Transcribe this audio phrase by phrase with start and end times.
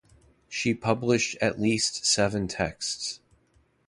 [0.49, 3.19] She published at least seven texts.